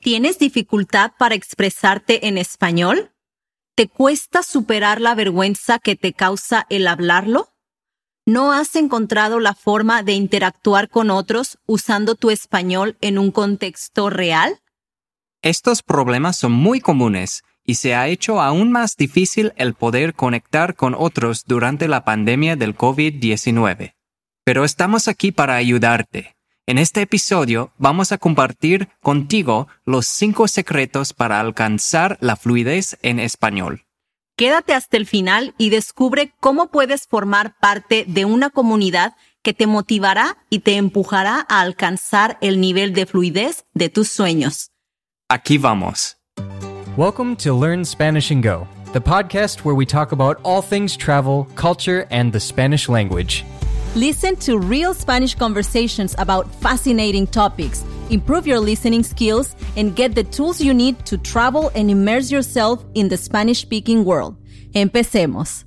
[0.00, 3.10] ¿Tienes dificultad para expresarte en español?
[3.74, 7.48] ¿Te cuesta superar la vergüenza que te causa el hablarlo?
[8.24, 14.08] ¿No has encontrado la forma de interactuar con otros usando tu español en un contexto
[14.08, 14.60] real?
[15.42, 20.76] Estos problemas son muy comunes y se ha hecho aún más difícil el poder conectar
[20.76, 23.94] con otros durante la pandemia del COVID-19.
[24.44, 26.37] Pero estamos aquí para ayudarte.
[26.68, 33.20] En este episodio vamos a compartir contigo los cinco secretos para alcanzar la fluidez en
[33.20, 33.86] español.
[34.36, 39.66] Quédate hasta el final y descubre cómo puedes formar parte de una comunidad que te
[39.66, 44.70] motivará y te empujará a alcanzar el nivel de fluidez de tus sueños.
[45.30, 46.18] Aquí vamos.
[46.98, 51.46] Welcome to Learn Spanish and Go, the podcast where we talk about all things travel,
[51.54, 53.42] culture, and the Spanish language.
[53.98, 57.84] Listen to real Spanish conversations about fascinating topics.
[58.10, 62.84] Improve your listening skills and get the tools you need to travel and immerse yourself
[62.94, 64.36] in the Spanish speaking world.
[64.72, 65.64] Empecemos.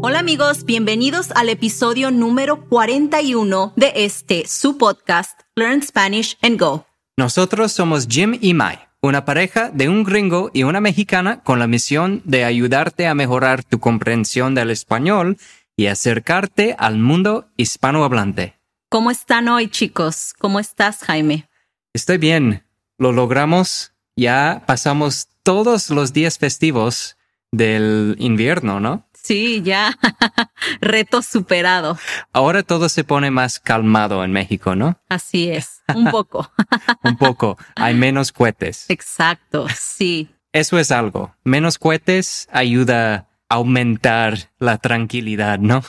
[0.00, 6.86] Hola amigos, bienvenidos al episodio número 41 de este, su podcast, Learn Spanish and Go.
[7.16, 11.66] Nosotros somos Jim y Mai, una pareja de un gringo y una mexicana con la
[11.66, 15.38] misión de ayudarte a mejorar tu comprensión del español
[15.76, 18.58] y acercarte al mundo hispanohablante.
[18.90, 20.34] ¿Cómo están hoy chicos?
[20.38, 21.48] ¿Cómo estás Jaime?
[21.94, 22.64] Estoy bien.
[22.98, 23.92] Lo logramos.
[24.16, 27.16] Ya pasamos todos los días festivos
[27.50, 29.08] del invierno, ¿no?
[29.22, 29.96] Sí, ya.
[30.80, 31.98] Reto superado.
[32.32, 34.98] Ahora todo se pone más calmado en México, ¿no?
[35.08, 35.82] Así es.
[35.94, 36.50] Un poco.
[37.04, 37.58] Un poco.
[37.76, 38.86] Hay menos cohetes.
[38.88, 39.66] Exacto.
[39.76, 40.30] Sí.
[40.52, 41.34] Eso es algo.
[41.44, 45.82] Menos cohetes ayuda a aumentar la tranquilidad, ¿no?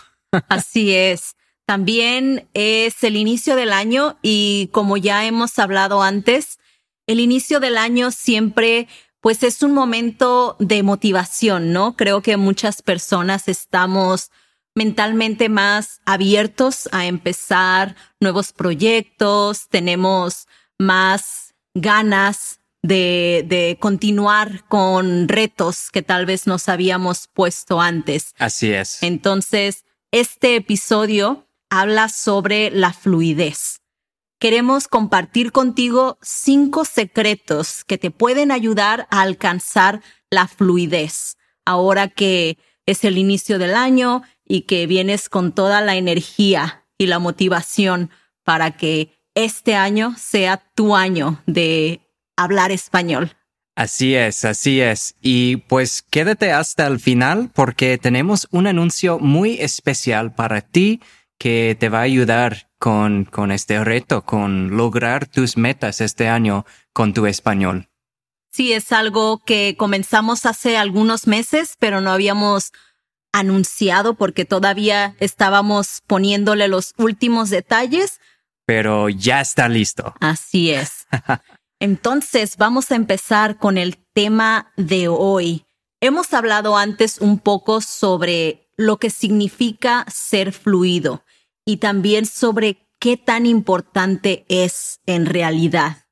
[0.49, 1.35] Así es.
[1.65, 6.59] También es el inicio del año y como ya hemos hablado antes,
[7.07, 8.87] el inicio del año siempre
[9.22, 11.95] pues es un momento de motivación, ¿no?
[11.95, 14.32] Creo que muchas personas estamos
[14.73, 20.48] mentalmente más abiertos a empezar nuevos proyectos, tenemos
[20.80, 28.33] más ganas de, de, continuar con retos que tal vez nos habíamos puesto antes.
[28.39, 29.03] Así es.
[29.03, 33.80] Entonces, este episodio habla sobre la fluidez
[34.41, 41.37] queremos compartir contigo cinco secretos que te pueden ayudar a alcanzar la fluidez.
[41.63, 42.57] Ahora que
[42.87, 48.09] es el inicio del año y que vienes con toda la energía y la motivación
[48.43, 52.02] para que este año sea tu año de
[52.35, 53.37] hablar español.
[53.75, 55.13] Así es, así es.
[55.21, 60.99] Y pues quédate hasta el final porque tenemos un anuncio muy especial para ti
[61.37, 66.65] que te va a ayudar con, con este reto, con lograr tus metas este año
[66.93, 67.89] con tu español.
[68.52, 72.71] Sí, es algo que comenzamos hace algunos meses, pero no habíamos
[73.31, 78.20] anunciado porque todavía estábamos poniéndole los últimos detalles.
[78.65, 80.15] Pero ya está listo.
[80.20, 81.05] Así es.
[81.80, 85.67] Entonces, vamos a empezar con el tema de hoy.
[85.99, 91.23] Hemos hablado antes un poco sobre lo que significa ser fluido
[91.66, 96.05] y también sobre qué tan importante es en realidad.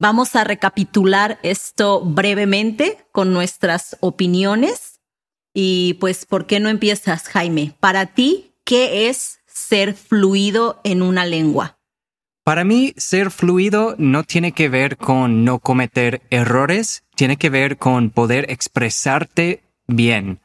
[0.00, 5.00] Vamos a recapitular esto brevemente con nuestras opiniones.
[5.54, 7.76] Y pues, ¿por qué no empiezas, Jaime?
[7.78, 11.78] Para ti, ¿qué es ser fluido en una lengua?
[12.44, 17.78] Para mí, ser fluido no tiene que ver con no cometer errores, tiene que ver
[17.78, 20.40] con poder expresarte bien,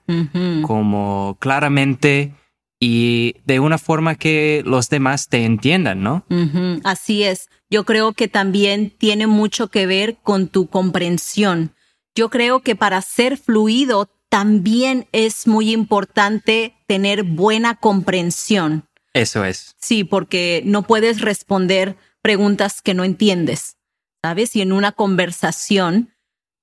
[0.61, 2.35] como claramente
[2.79, 6.25] y de una forma que los demás te entiendan, ¿no?
[6.83, 7.49] Así es.
[7.69, 11.73] Yo creo que también tiene mucho que ver con tu comprensión.
[12.15, 18.88] Yo creo que para ser fluido también es muy importante tener buena comprensión.
[19.13, 19.75] Eso es.
[19.79, 23.77] Sí, porque no puedes responder preguntas que no entiendes,
[24.21, 24.56] ¿sabes?
[24.56, 26.13] Y en una conversación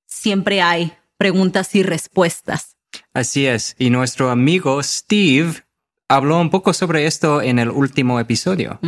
[0.06, 2.76] siempre hay preguntas y respuestas.
[3.12, 3.75] Así es.
[3.78, 5.63] Y nuestro amigo Steve
[6.08, 8.78] habló un poco sobre esto en el último episodio.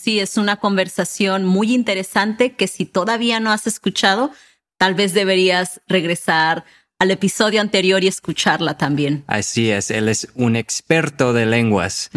[0.00, 4.30] Sí, es una conversación muy interesante que si todavía no has escuchado,
[4.78, 6.64] tal vez deberías regresar
[6.98, 9.24] al episodio anterior y escucharla también.
[9.26, 12.10] Así es, él es un experto de lenguas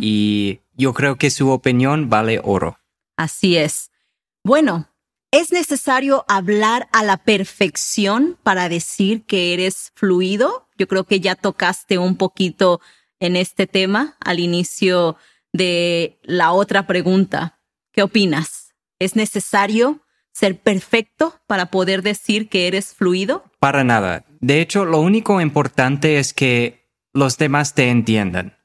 [0.00, 2.78] y yo creo que su opinión vale oro.
[3.16, 3.90] Así es.
[4.42, 4.88] Bueno,
[5.30, 10.68] ¿es necesario hablar a la perfección para decir que eres fluido?
[10.78, 12.80] Yo creo que ya tocaste un poquito
[13.20, 15.16] en este tema al inicio
[15.52, 17.60] de la otra pregunta.
[17.92, 18.74] ¿Qué opinas?
[18.98, 20.00] ¿Es necesario
[20.32, 23.44] ser perfecto para poder decir que eres fluido?
[23.58, 24.24] Para nada.
[24.40, 28.56] De hecho, lo único importante es que los demás te entiendan.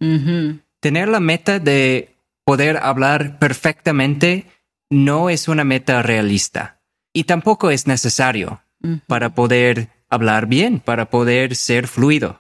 [0.80, 2.16] Tener la meta de
[2.46, 4.46] poder hablar perfectamente
[4.90, 6.80] no es una meta realista
[7.12, 8.62] y tampoco es necesario
[9.08, 12.40] para poder hablar bien, para poder ser fluido.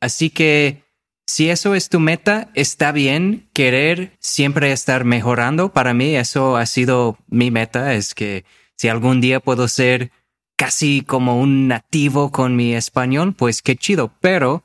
[0.00, 0.83] Así que
[1.26, 5.72] si eso es tu meta, está bien querer siempre estar mejorando.
[5.72, 8.44] Para mí eso ha sido mi meta, es que
[8.76, 10.10] si algún día puedo ser
[10.56, 14.12] casi como un nativo con mi español, pues qué chido.
[14.20, 14.64] Pero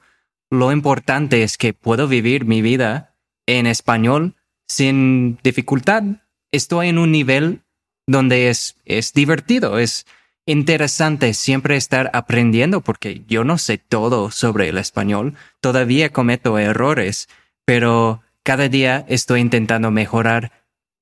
[0.49, 3.15] lo importante es que puedo vivir mi vida
[3.45, 4.35] en español
[4.67, 6.03] sin dificultad.
[6.51, 7.61] Estoy en un nivel
[8.07, 10.05] donde es, es divertido, es
[10.49, 17.29] interesante siempre estar aprendiendo porque yo no sé todo sobre el español, todavía cometo errores,
[17.65, 20.51] pero cada día estoy intentando mejorar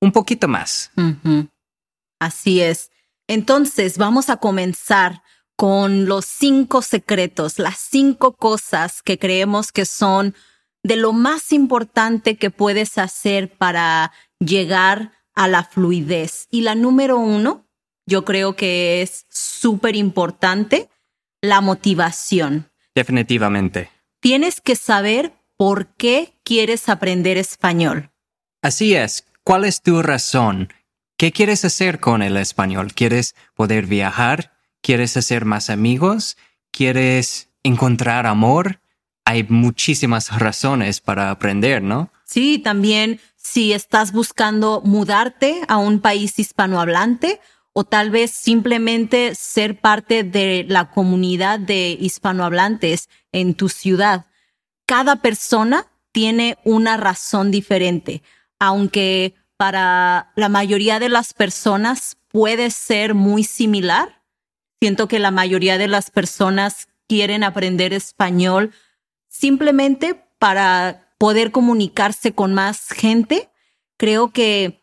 [0.00, 0.90] un poquito más.
[2.20, 2.90] Así es.
[3.26, 5.22] Entonces vamos a comenzar
[5.56, 10.34] con los cinco secretos, las cinco cosas que creemos que son
[10.82, 16.48] de lo más importante que puedes hacer para llegar a la fluidez.
[16.50, 17.67] Y la número uno,
[18.08, 20.88] yo creo que es súper importante,
[21.42, 22.70] la motivación.
[22.94, 23.90] Definitivamente.
[24.20, 28.10] Tienes que saber por qué quieres aprender español.
[28.62, 29.26] Así es.
[29.44, 30.72] ¿Cuál es tu razón?
[31.18, 32.94] ¿Qué quieres hacer con el español?
[32.94, 34.52] ¿Quieres poder viajar?
[34.80, 36.38] ¿Quieres hacer más amigos?
[36.70, 38.80] ¿Quieres encontrar amor?
[39.26, 42.10] Hay muchísimas razones para aprender, ¿no?
[42.24, 47.40] Sí, también si estás buscando mudarte a un país hispanohablante
[47.78, 54.26] o tal vez simplemente ser parte de la comunidad de hispanohablantes en tu ciudad.
[54.84, 58.24] Cada persona tiene una razón diferente,
[58.58, 64.24] aunque para la mayoría de las personas puede ser muy similar.
[64.80, 68.72] Siento que la mayoría de las personas quieren aprender español
[69.28, 73.50] simplemente para poder comunicarse con más gente.
[73.96, 74.77] Creo que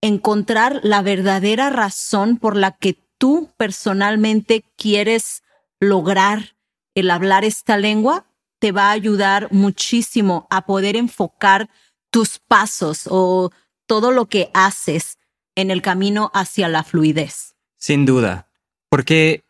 [0.00, 5.42] encontrar la verdadera razón por la que tú personalmente quieres
[5.78, 6.56] lograr
[6.94, 8.26] el hablar esta lengua
[8.58, 11.68] te va a ayudar muchísimo a poder enfocar
[12.10, 13.50] tus pasos o
[13.86, 15.18] todo lo que haces
[15.54, 17.54] en el camino hacia la fluidez.
[17.76, 18.48] Sin duda.
[18.88, 19.44] Porque,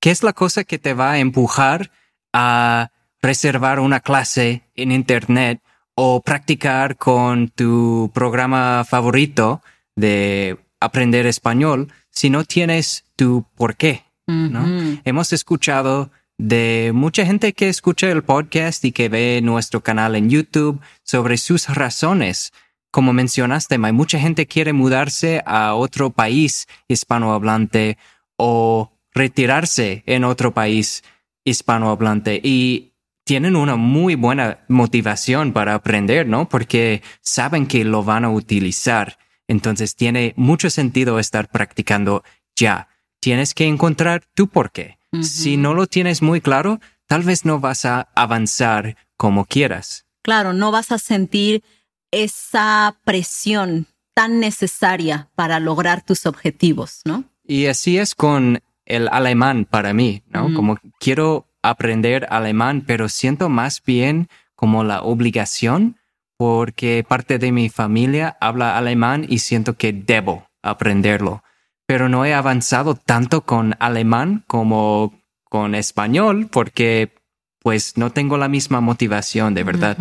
[0.00, 1.90] ¿qué es la cosa que te va a empujar
[2.32, 2.90] a
[3.22, 5.60] reservar una clase en Internet
[5.94, 9.62] o practicar con tu programa favorito
[9.96, 14.04] de aprender español si no tienes tu por qué?
[14.26, 14.98] ¿no?
[15.04, 20.28] Hemos escuchado de mucha gente que escucha el podcast y que ve nuestro canal en
[20.28, 22.52] YouTube sobre sus razones.
[22.90, 27.98] Como mencionaste, hay mucha gente quiere mudarse a otro país hispanohablante
[28.36, 31.04] o retirarse en otro país
[31.44, 32.92] hispanohablante y
[33.24, 36.48] tienen una muy buena motivación para aprender, ¿no?
[36.48, 39.18] Porque saben que lo van a utilizar.
[39.48, 42.88] Entonces tiene mucho sentido estar practicando ya.
[43.20, 44.98] Tienes que encontrar tu por qué.
[45.22, 50.04] Si no lo tienes muy claro, tal vez no vas a avanzar como quieras.
[50.22, 51.62] Claro, no vas a sentir
[52.10, 57.24] esa presión tan necesaria para lograr tus objetivos, ¿no?
[57.44, 60.52] Y así es con el alemán para mí, ¿no?
[60.54, 65.96] Como quiero aprender alemán, pero siento más bien como la obligación
[66.36, 71.42] porque parte de mi familia habla alemán y siento que debo aprenderlo.
[71.86, 77.14] Pero no he avanzado tanto con alemán como con español porque
[77.60, 79.96] pues no tengo la misma motivación, de verdad.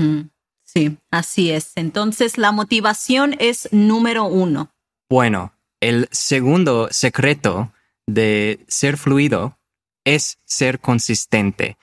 [0.63, 1.72] Sí, así es.
[1.75, 4.72] Entonces, la motivación es número uno.
[5.10, 7.72] Bueno, el segundo secreto
[8.08, 9.58] de ser fluido
[10.04, 11.77] es ser consistente.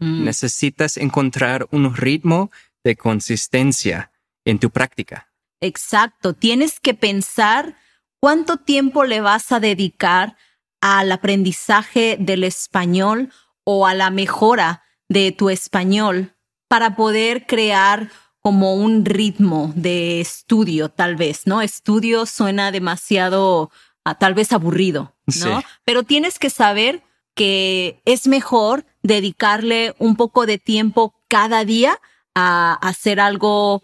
[0.00, 2.50] Necesitas encontrar un ritmo
[2.84, 4.12] de consistencia
[4.44, 5.32] en tu práctica.
[5.60, 6.34] Exacto.
[6.34, 7.76] Tienes que pensar
[8.20, 10.36] cuánto tiempo le vas a dedicar
[10.80, 13.32] al aprendizaje del español
[13.64, 16.34] o a la mejora de tu español
[16.68, 18.10] para poder crear
[18.40, 21.62] como un ritmo de estudio, tal vez, ¿no?
[21.62, 23.70] Estudio suena demasiado,
[24.04, 25.60] ah, tal vez aburrido, ¿no?
[25.60, 25.66] Sí.
[25.84, 32.00] Pero tienes que saber que es mejor dedicarle un poco de tiempo cada día
[32.34, 33.82] a hacer algo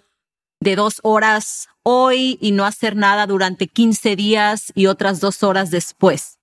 [0.61, 5.71] de dos horas hoy y no hacer nada durante 15 días y otras dos horas
[5.71, 6.38] después.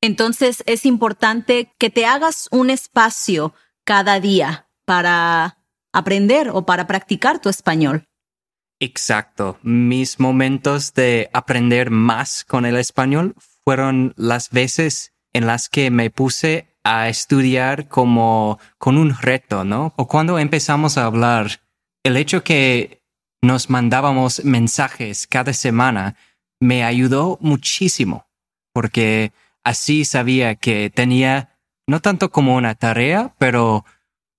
[0.00, 5.58] Entonces es importante que te hagas un espacio cada día para
[5.92, 8.06] aprender o para practicar tu español.
[8.80, 9.58] Exacto.
[9.62, 13.34] Mis momentos de aprender más con el español
[13.64, 19.94] fueron las veces en las que me puse a estudiar como con un reto, ¿no?
[19.96, 21.62] O cuando empezamos a hablar,
[22.04, 23.02] el hecho que
[23.42, 26.16] nos mandábamos mensajes cada semana
[26.60, 28.26] me ayudó muchísimo,
[28.72, 29.32] porque
[29.64, 33.84] así sabía que tenía no tanto como una tarea, pero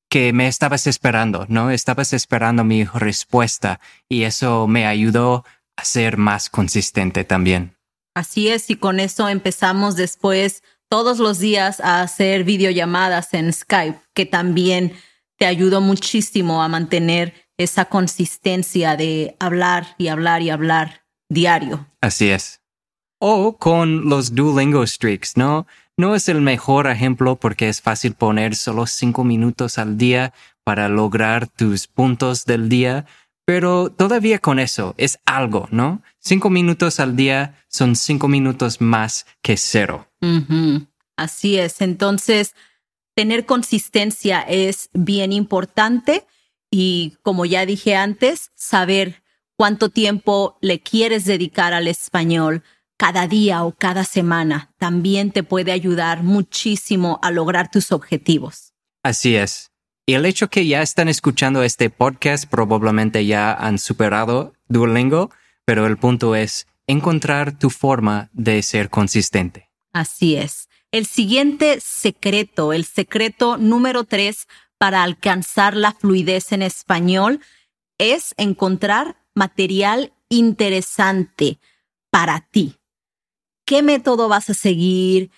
[0.10, 1.72] que me estabas esperando, ¿no?
[1.72, 5.44] Estabas esperando mi respuesta y eso me ayudó
[5.75, 7.75] a ser más consistente también.
[8.16, 10.64] Así es, y con eso empezamos después
[10.96, 14.94] todos los días a hacer videollamadas en Skype, que también
[15.38, 21.86] te ayudó muchísimo a mantener esa consistencia de hablar y hablar y hablar diario.
[22.00, 22.62] Así es.
[23.20, 25.68] O con los Duolingo Streaks, ¿no?
[25.98, 30.32] No es el mejor ejemplo porque es fácil poner solo cinco minutos al día
[30.64, 33.06] para lograr tus puntos del día,
[33.44, 36.02] pero todavía con eso es algo, ¿no?
[36.20, 40.08] Cinco minutos al día son cinco minutos más que cero.
[41.17, 41.82] Así es.
[41.82, 42.55] Entonces,
[43.15, 46.25] tener consistencia es bien importante
[46.70, 49.24] y como ya dije antes, saber
[49.55, 52.63] cuánto tiempo le quieres dedicar al español
[52.98, 58.74] cada día o cada semana también te puede ayudar muchísimo a lograr tus objetivos.
[59.03, 59.72] Así es.
[60.05, 65.32] Y el hecho que ya están escuchando este podcast probablemente ya han superado Duolingo,
[65.65, 69.65] pero el punto es encontrar tu forma de ser consistente.
[69.96, 70.68] Así es.
[70.92, 74.46] El siguiente secreto, el secreto número tres
[74.78, 77.40] para alcanzar la fluidez en español
[77.98, 81.60] es encontrar material interesante
[82.12, 82.75] para ti.
[83.66, 85.32] ¿Qué método vas a seguir?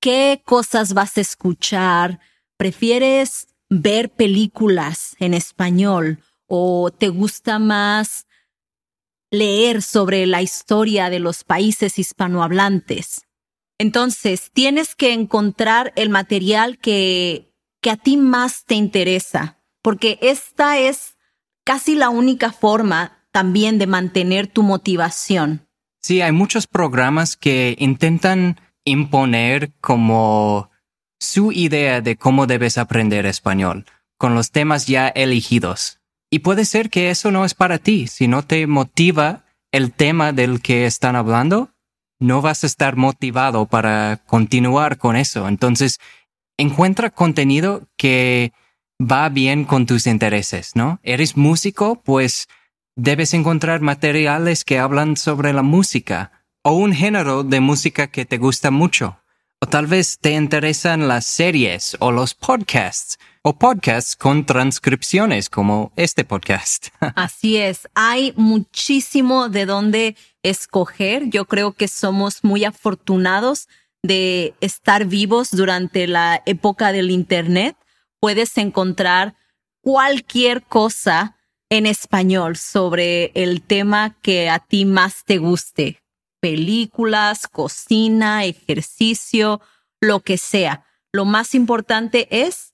[0.00, 2.20] ¿Qué cosas vas a escuchar?
[2.56, 8.28] ¿Prefieres ver películas en español o te gusta más
[9.32, 13.25] leer sobre la historia de los países hispanohablantes.
[13.78, 20.78] Entonces, tienes que encontrar el material que, que a ti más te interesa, porque esta
[20.78, 21.16] es
[21.64, 25.68] casi la única forma también de mantener tu motivación.
[26.00, 30.70] Sí, hay muchos programas que intentan imponer como
[31.18, 33.84] su idea de cómo debes aprender español,
[34.16, 36.00] con los temas ya elegidos.
[36.30, 38.06] Y puede ser que eso no es para ti.
[38.06, 41.70] Si no te motiva el tema del que están hablando,
[42.18, 45.48] no vas a estar motivado para continuar con eso.
[45.48, 45.98] Entonces,
[46.58, 48.52] encuentra contenido que
[49.00, 51.00] va bien con tus intereses, ¿no?
[51.02, 52.00] ¿Eres músico?
[52.02, 52.48] Pues
[52.96, 56.32] debes encontrar materiales que hablan sobre la música
[56.62, 59.20] o un género de música que te gusta mucho.
[59.60, 65.92] O tal vez te interesan las series o los podcasts o podcasts con transcripciones como
[65.94, 66.88] este podcast.
[67.14, 71.30] Así es, hay muchísimo de dónde escoger.
[71.30, 73.68] Yo creo que somos muy afortunados
[74.02, 77.76] de estar vivos durante la época del Internet.
[78.18, 79.36] Puedes encontrar
[79.80, 81.36] cualquier cosa
[81.70, 86.02] en español sobre el tema que a ti más te guste
[86.40, 89.60] películas, cocina, ejercicio,
[90.00, 90.84] lo que sea.
[91.12, 92.72] Lo más importante es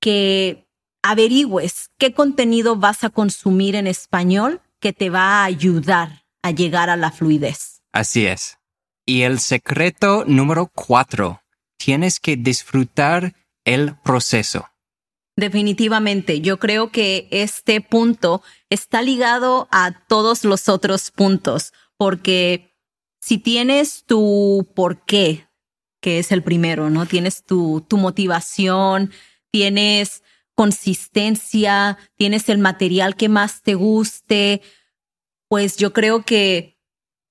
[0.00, 0.66] que
[1.02, 6.90] averigües qué contenido vas a consumir en español que te va a ayudar a llegar
[6.90, 7.82] a la fluidez.
[7.92, 8.58] Así es.
[9.06, 11.42] Y el secreto número cuatro,
[11.76, 14.66] tienes que disfrutar el proceso.
[15.36, 22.76] Definitivamente, yo creo que este punto está ligado a todos los otros puntos, porque
[23.20, 25.46] si tienes tu por qué,
[26.00, 27.06] que es el primero, ¿no?
[27.06, 29.12] Tienes tu, tu motivación,
[29.50, 30.22] tienes
[30.54, 34.62] consistencia, tienes el material que más te guste,
[35.48, 36.78] pues yo creo que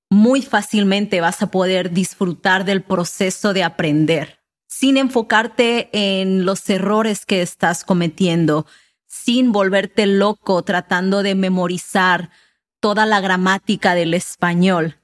[0.09, 7.25] muy fácilmente vas a poder disfrutar del proceso de aprender, sin enfocarte en los errores
[7.25, 8.65] que estás cometiendo,
[9.07, 12.31] sin volverte loco tratando de memorizar
[12.79, 14.99] toda la gramática del español.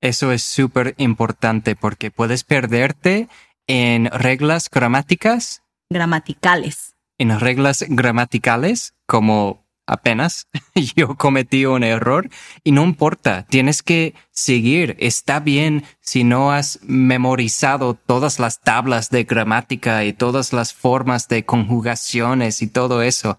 [0.00, 3.28] Eso es súper importante porque puedes perderte
[3.66, 5.62] en reglas gramáticas.
[5.90, 6.94] Gramaticales.
[7.18, 10.48] En reglas gramaticales, como apenas
[10.96, 12.28] yo cometí un error
[12.64, 14.96] y no importa, tienes que seguir.
[14.98, 21.28] Está bien si no has memorizado todas las tablas de gramática y todas las formas
[21.28, 23.38] de conjugaciones y todo eso.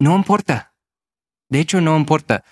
[0.00, 0.74] No importa.
[1.50, 2.44] De hecho, no importa.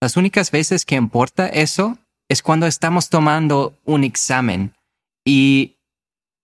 [0.00, 1.98] Las únicas veces que importa eso
[2.28, 4.74] es cuando estamos tomando un examen
[5.24, 5.78] y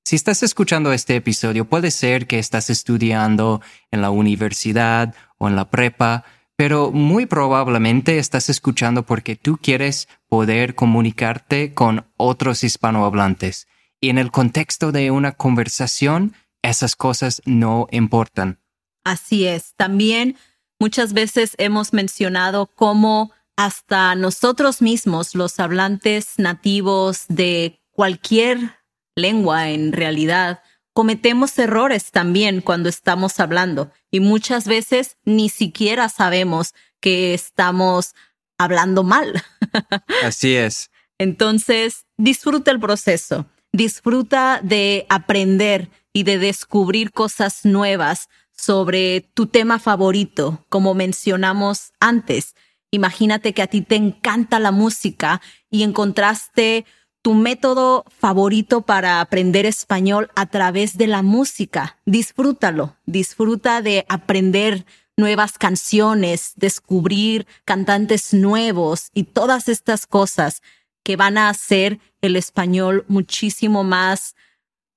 [0.04, 5.56] si estás escuchando este episodio, puede ser que estás estudiando en la universidad o en
[5.56, 6.24] la prepa,
[6.56, 13.66] pero muy probablemente estás escuchando porque tú quieres poder comunicarte con otros hispanohablantes.
[14.00, 18.60] Y en el contexto de una conversación, esas cosas no importan.
[19.04, 19.74] Así es.
[19.76, 20.36] También
[20.78, 28.79] muchas veces hemos mencionado cómo hasta nosotros mismos, los hablantes nativos de cualquier
[29.20, 30.62] lengua en realidad,
[30.92, 38.14] cometemos errores también cuando estamos hablando y muchas veces ni siquiera sabemos que estamos
[38.58, 39.42] hablando mal.
[40.24, 40.90] Así es.
[41.18, 49.78] Entonces, disfruta el proceso, disfruta de aprender y de descubrir cosas nuevas sobre tu tema
[49.78, 52.54] favorito, como mencionamos antes.
[52.90, 56.84] Imagínate que a ti te encanta la música y encontraste
[57.22, 61.98] tu método favorito para aprender español a través de la música.
[62.06, 64.86] Disfrútalo, disfruta de aprender
[65.16, 70.62] nuevas canciones, descubrir cantantes nuevos y todas estas cosas
[71.04, 74.34] que van a hacer el español muchísimo más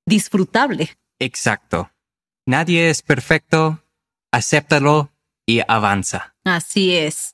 [0.05, 0.97] disfrutable.
[1.19, 1.91] Exacto.
[2.45, 3.83] Nadie es perfecto,
[4.31, 5.11] acéptalo
[5.45, 6.35] y avanza.
[6.43, 7.32] Así es.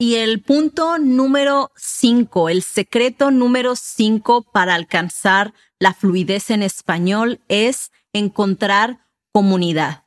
[0.00, 7.40] Y el punto número cinco, el secreto número cinco para alcanzar la fluidez en español
[7.48, 9.00] es encontrar
[9.32, 10.04] comunidad.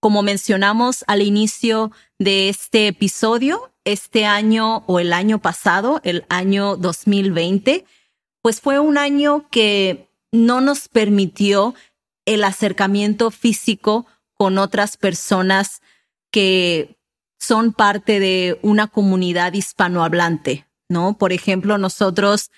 [0.00, 6.76] Como mencionamos al inicio de este episodio, este año o el año pasado, el año
[6.76, 7.84] 2020,
[8.42, 11.76] pues fue un año que no nos permitió
[12.26, 14.04] el acercamiento físico
[14.34, 15.80] con otras personas
[16.32, 16.97] que
[17.38, 21.16] son parte de una comunidad hispanohablante, ¿no?
[21.16, 22.50] Por ejemplo, nosotros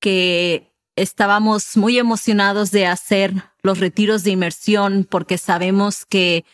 [0.00, 6.44] que estábamos muy emocionados de hacer los retiros de inmersión porque sabemos que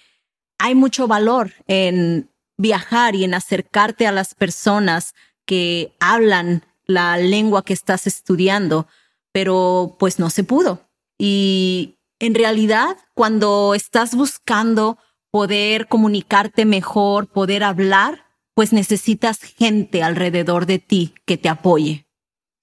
[0.58, 7.64] hay mucho valor en viajar y en acercarte a las personas que hablan la lengua
[7.64, 8.87] que estás estudiando,
[9.32, 10.88] pero pues no se pudo.
[11.18, 14.98] Y en realidad, cuando estás buscando
[15.37, 22.07] poder comunicarte mejor, poder hablar, pues necesitas gente alrededor de ti que te apoye.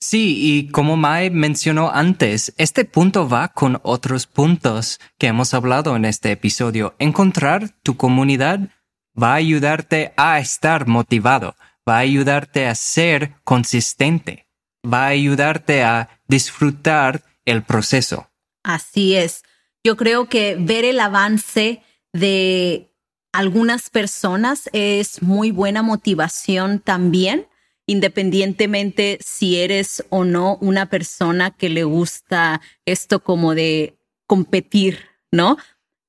[0.01, 5.95] Sí, y como Mae mencionó antes, este punto va con otros puntos que hemos hablado
[5.95, 6.95] en este episodio.
[6.97, 8.71] Encontrar tu comunidad
[9.15, 11.55] va a ayudarte a estar motivado,
[11.87, 14.47] va a ayudarte a ser consistente,
[14.83, 18.31] va a ayudarte a disfrutar el proceso.
[18.63, 19.43] Así es.
[19.83, 22.93] Yo creo que ver el avance de
[23.31, 27.47] algunas personas es muy buena motivación también,
[27.87, 33.97] independientemente si eres o no una persona que le gusta esto como de
[34.27, 34.99] competir,
[35.31, 35.57] ¿no?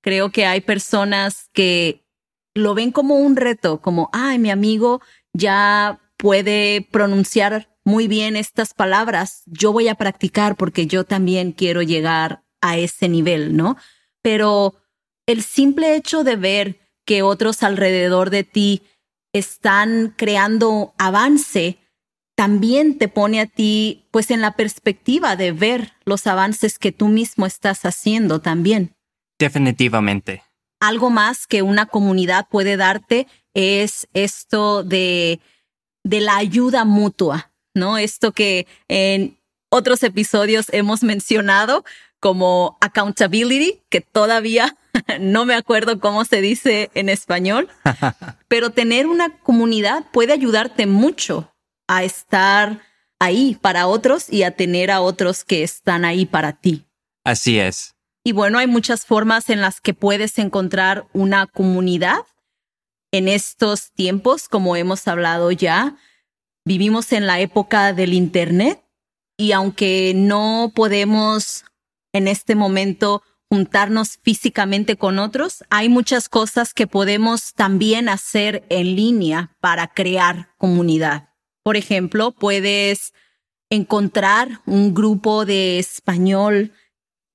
[0.02, 2.04] Creo que hay personas que
[2.54, 5.00] lo ven como un reto, como, ay, mi amigo
[5.32, 11.82] ya puede pronunciar muy bien estas palabras, yo voy a practicar porque yo también quiero
[11.82, 13.76] llegar a ese nivel, ¿no?
[14.22, 14.76] Pero
[15.26, 18.82] el simple hecho de ver que otros alrededor de ti
[19.32, 21.78] están creando avance,
[22.37, 27.08] también te pone a ti pues en la perspectiva de ver los avances que tú
[27.08, 28.94] mismo estás haciendo también.
[29.38, 30.42] Definitivamente.
[30.80, 35.40] Algo más que una comunidad puede darte es esto de,
[36.02, 37.98] de la ayuda mutua, ¿no?
[37.98, 39.38] Esto que en
[39.70, 41.84] otros episodios hemos mencionado
[42.24, 44.78] como accountability, que todavía
[45.20, 47.68] no me acuerdo cómo se dice en español,
[48.48, 51.52] pero tener una comunidad puede ayudarte mucho
[51.87, 52.80] a estar
[53.20, 56.87] ahí para otros y a tener a otros que están ahí para ti.
[57.24, 57.94] Así es.
[58.24, 62.20] Y bueno, hay muchas formas en las que puedes encontrar una comunidad
[63.12, 65.98] en estos tiempos, como hemos hablado ya.
[66.64, 68.82] Vivimos en la época del Internet
[69.37, 71.66] y aunque no podemos
[72.14, 78.96] en este momento juntarnos físicamente con otros, hay muchas cosas que podemos también hacer en
[78.96, 81.29] línea para crear comunidad.
[81.62, 83.12] Por ejemplo, puedes
[83.68, 86.72] encontrar un grupo de español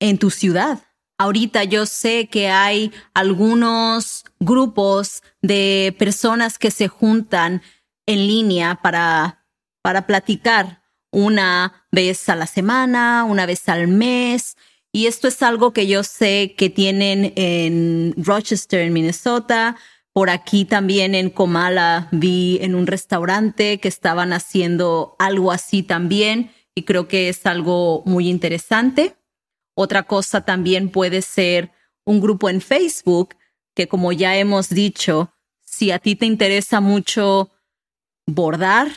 [0.00, 0.80] en tu ciudad.
[1.18, 7.62] Ahorita yo sé que hay algunos grupos de personas que se juntan
[8.06, 9.46] en línea para,
[9.82, 14.56] para platicar una vez a la semana, una vez al mes,
[14.92, 19.76] y esto es algo que yo sé que tienen en Rochester, en Minnesota.
[20.12, 26.50] Por aquí también en Comala vi en un restaurante que estaban haciendo algo así también
[26.74, 29.16] y creo que es algo muy interesante.
[29.74, 31.70] Otra cosa también puede ser
[32.04, 33.36] un grupo en Facebook
[33.74, 37.50] que como ya hemos dicho, si a ti te interesa mucho
[38.26, 38.88] bordar,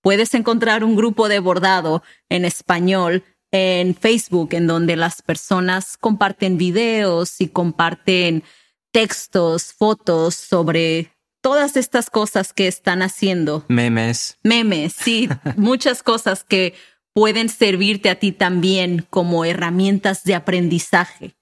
[0.00, 3.24] puedes encontrar un grupo de bordado en español
[3.54, 8.42] en Facebook, en donde las personas comparten videos y comparten
[8.90, 13.64] textos, fotos sobre todas estas cosas que están haciendo.
[13.68, 14.38] Memes.
[14.42, 16.74] Memes, sí, muchas cosas que
[17.12, 21.36] pueden servirte a ti también como herramientas de aprendizaje,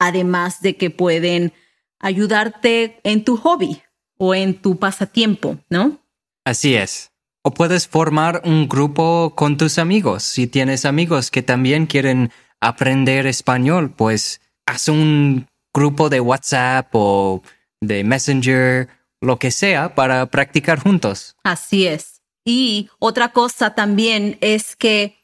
[0.00, 1.52] además de que pueden
[2.00, 3.80] ayudarte en tu hobby
[4.18, 6.04] o en tu pasatiempo, ¿no?
[6.44, 7.11] Así es.
[7.44, 10.22] O puedes formar un grupo con tus amigos.
[10.22, 17.42] Si tienes amigos que también quieren aprender español, pues haz un grupo de WhatsApp o
[17.80, 18.88] de Messenger,
[19.20, 21.34] lo que sea, para practicar juntos.
[21.42, 22.22] Así es.
[22.44, 25.16] Y otra cosa también es que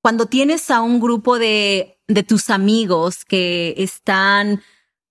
[0.00, 4.62] cuando tienes a un grupo de, de tus amigos que están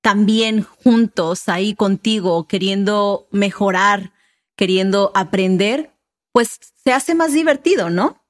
[0.02, 4.13] también juntos ahí contigo, queriendo mejorar,
[4.56, 5.90] queriendo aprender,
[6.32, 8.24] pues se hace más divertido, ¿no?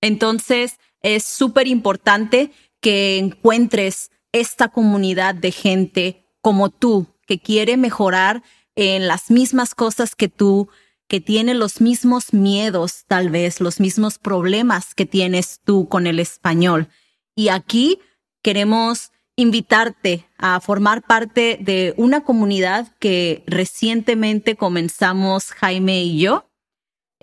[0.00, 8.42] Entonces es súper importante que encuentres esta comunidad de gente como tú, que quiere mejorar
[8.74, 10.68] en las mismas cosas que tú,
[11.08, 16.18] que tiene los mismos miedos, tal vez, los mismos problemas que tienes tú con el
[16.18, 16.88] español.
[17.36, 18.00] Y aquí
[18.42, 26.50] queremos invitarte a formar parte de una comunidad que recientemente comenzamos Jaime y yo,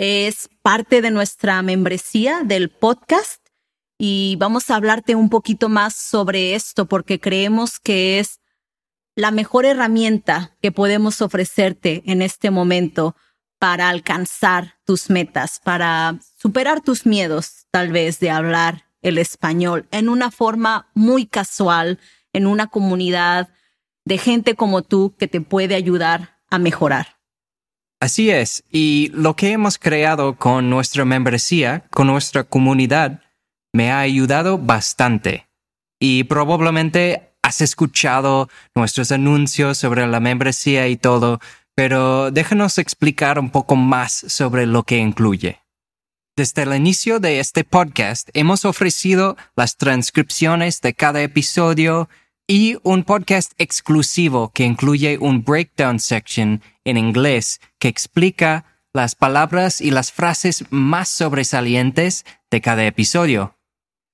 [0.01, 3.39] es parte de nuestra membresía del podcast
[3.99, 8.39] y vamos a hablarte un poquito más sobre esto porque creemos que es
[9.15, 13.15] la mejor herramienta que podemos ofrecerte en este momento
[13.59, 20.09] para alcanzar tus metas, para superar tus miedos tal vez de hablar el español en
[20.09, 21.99] una forma muy casual,
[22.33, 23.49] en una comunidad
[24.05, 27.20] de gente como tú que te puede ayudar a mejorar.
[28.01, 33.21] Así es, y lo que hemos creado con nuestra membresía, con nuestra comunidad,
[33.73, 35.47] me ha ayudado bastante.
[35.99, 41.39] Y probablemente has escuchado nuestros anuncios sobre la membresía y todo,
[41.75, 45.59] pero déjanos explicar un poco más sobre lo que incluye.
[46.35, 52.09] Desde el inicio de este podcast hemos ofrecido las transcripciones de cada episodio
[52.47, 59.81] y un podcast exclusivo que incluye un breakdown section en inglés que explica las palabras
[59.81, 63.55] y las frases más sobresalientes de cada episodio.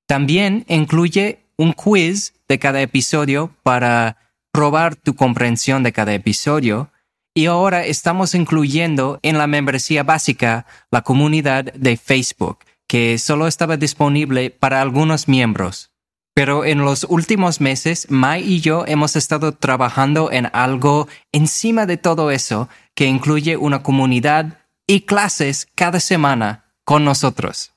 [0.08, 4.18] También incluye un quiz de cada episodio para
[4.52, 6.92] probar tu comprensión de cada episodio.
[7.36, 13.78] Y ahora estamos incluyendo en la membresía básica la comunidad de Facebook, que solo estaba
[13.78, 15.92] disponible para algunos miembros.
[16.38, 21.98] Pero en los últimos meses, Mai y yo hemos estado trabajando en algo encima de
[21.98, 27.74] todo eso que incluye una comunidad y clases cada semana con nosotros.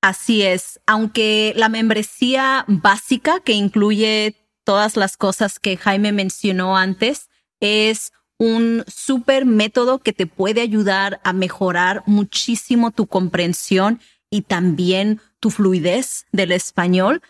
[0.00, 7.28] Así es, aunque la membresía básica que incluye todas las cosas que Jaime mencionó antes
[7.58, 13.98] es un súper método que te puede ayudar a mejorar muchísimo tu comprensión
[14.30, 17.20] y también tu fluidez del español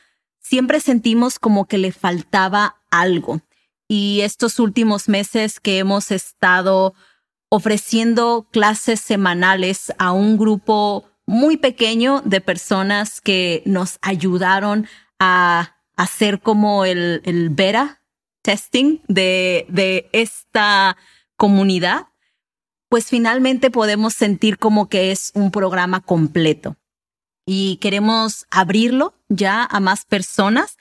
[0.44, 3.40] siempre sentimos como que le faltaba algo.
[3.88, 6.94] Y estos últimos meses que hemos estado
[7.48, 14.86] ofreciendo clases semanales a un grupo muy pequeño de personas que nos ayudaron
[15.18, 18.02] a hacer como el, el beta
[18.42, 20.96] testing de, de esta
[21.36, 22.08] comunidad,
[22.88, 26.76] pues finalmente podemos sentir como que es un programa completo
[27.46, 30.76] y queremos abrirlo ya a más personas.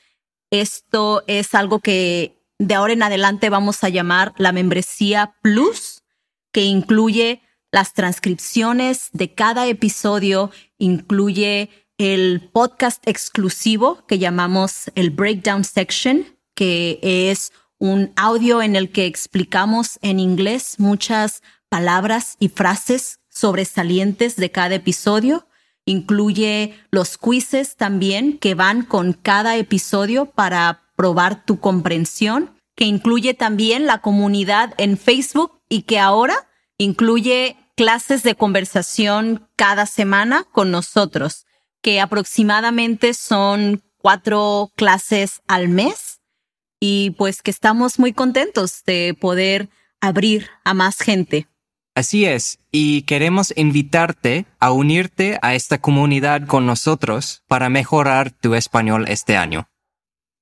[0.52, 6.04] Esto es algo que de ahora en adelante vamos a llamar la membresía Plus,
[6.52, 15.64] que incluye las transcripciones de cada episodio, incluye el podcast exclusivo que llamamos el Breakdown
[15.64, 23.20] Section, que es un audio en el que explicamos en inglés muchas palabras y frases
[23.30, 25.48] sobresalientes de cada episodio.
[25.86, 33.34] Incluye los quizzes también que van con cada episodio para probar tu comprensión, que incluye
[33.34, 40.72] también la comunidad en Facebook y que ahora incluye clases de conversación cada semana con
[40.72, 41.46] nosotros,
[41.82, 46.22] que aproximadamente son cuatro clases al mes
[46.80, 49.70] y pues que estamos muy contentos de poder
[50.02, 51.48] abrir a más gente.
[51.96, 58.56] Así es, y queremos invitarte a unirte a esta comunidad con nosotros para mejorar tu
[58.56, 59.68] español este año.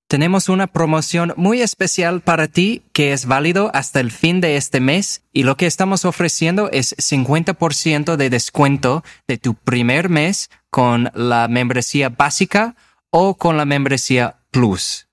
[0.07, 4.81] tenemos una promoción muy especial para ti que es válido hasta el fin de este
[4.81, 11.11] mes y lo que estamos ofreciendo es 50% de descuento de tu primer mes con
[11.13, 12.75] la membresía básica
[13.09, 15.07] o con la membresía plus.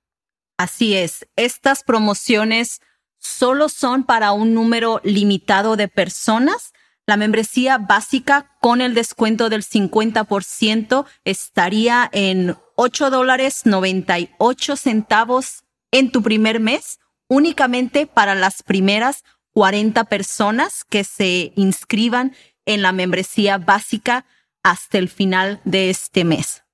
[0.57, 2.81] Así es, estas promociones
[3.19, 6.73] solo son para un número limitado de personas.
[7.07, 16.13] La membresía básica con el descuento del 50% estaría en 8 dólares 98 centavos en
[16.13, 22.35] tu primer mes únicamente para las primeras 40 personas que se inscriban
[22.67, 24.27] en la membresía básica
[24.63, 26.65] hasta el final de este mes.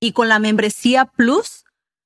[0.00, 1.64] Y con la membresía Plus,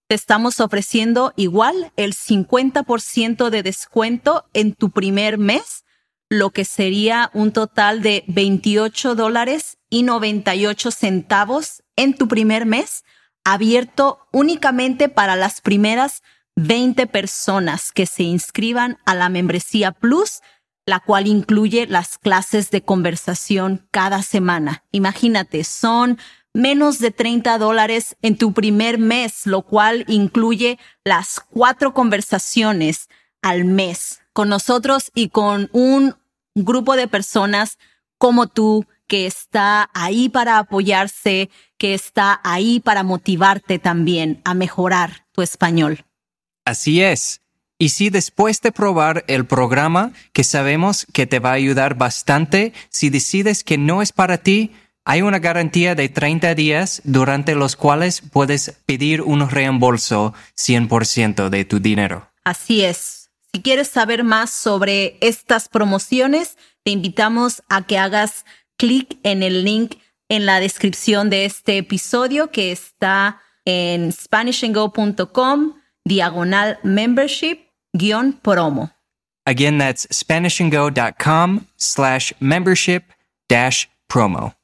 [0.09, 5.85] te estamos ofreciendo igual el 50% de descuento en tu primer mes,
[6.29, 13.05] lo que sería un total de 28 dólares y 98 centavos en tu primer mes
[13.45, 16.23] abierto únicamente para las primeras
[16.57, 20.41] 20 personas que se inscriban a la membresía Plus,
[20.87, 24.85] la cual incluye las clases de conversación cada semana.
[24.93, 26.19] Imagínate, son
[26.55, 33.09] menos de 30 dólares en tu primer mes, lo cual incluye las cuatro conversaciones
[33.43, 36.15] al mes con nosotros y con un
[36.55, 37.79] grupo de personas
[38.17, 45.27] como tú que está ahí para apoyarse, que está ahí para motivarte también a mejorar
[45.33, 46.05] tu español.
[46.65, 47.43] Así es.
[47.79, 52.73] Y si después de probar el programa, que sabemos que te va a ayudar bastante,
[52.89, 54.73] si decides que no es para ti,
[55.05, 61.65] hay una garantía de 30 días durante los cuales puedes pedir un reembolso 100% de
[61.65, 62.31] tu dinero.
[62.45, 63.31] Así es.
[63.53, 68.45] Si quieres saber más sobre estas promociones, te invitamos a que hagas
[68.77, 69.97] clic en el link
[70.29, 77.59] en la descripción de este episodio que está en SpanishAndGo.com diagonal membership
[77.93, 78.91] guion promo.
[79.47, 83.13] Again, that's SpanishAndGo.com slash membership
[83.49, 84.55] dash promo.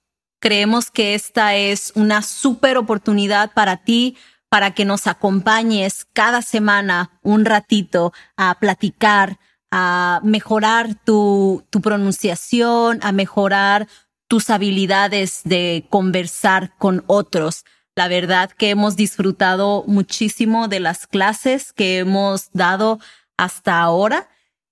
[0.41, 4.17] Creemos que esta es una súper oportunidad para ti
[4.49, 9.39] para que nos acompañes cada semana un ratito a platicar,
[9.71, 13.87] a mejorar tu, tu pronunciación, a mejorar
[14.27, 17.65] tus habilidades de conversar con otros.
[17.95, 22.99] La verdad que hemos disfrutado muchísimo de las clases que hemos dado
[23.37, 24.29] hasta ahora.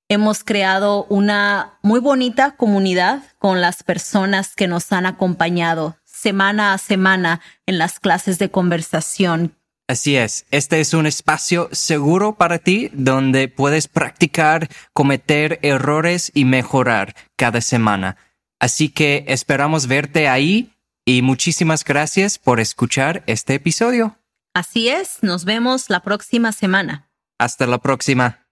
[0.08, 6.78] Hemos creado una muy bonita comunidad con las personas que nos han acompañado semana a
[6.78, 12.90] semana en las clases de conversación Así es, este es un espacio seguro para ti
[12.92, 18.18] donde puedes practicar, cometer errores y mejorar cada semana.
[18.60, 20.74] Así que esperamos verte ahí
[21.06, 24.18] y muchísimas gracias por escuchar este episodio.
[24.52, 27.08] Así es, nos vemos la próxima semana.
[27.38, 28.44] Hasta la próxima.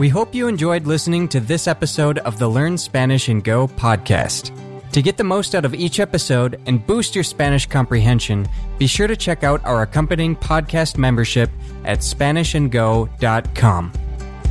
[0.00, 4.50] We hope you enjoyed listening to this episode of the Learn Spanish and Go podcast.
[4.92, 9.06] To get the most out of each episode and boost your Spanish comprehension, be sure
[9.06, 11.50] to check out our accompanying podcast membership
[11.84, 13.92] at SpanishAndGo.com.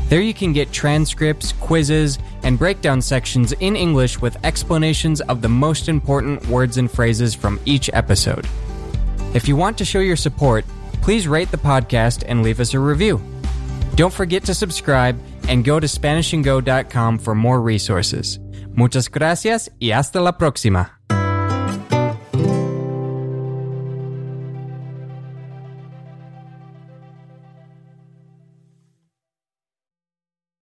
[0.07, 5.49] There you can get transcripts, quizzes, and breakdown sections in English with explanations of the
[5.49, 8.47] most important words and phrases from each episode.
[9.33, 10.63] If you want to show your support,
[11.01, 13.19] please rate the podcast and leave us a review.
[13.95, 18.39] Don't forget to subscribe and go to SpanishAndGo.com for more resources.
[18.73, 20.99] Muchas gracias y hasta la próxima.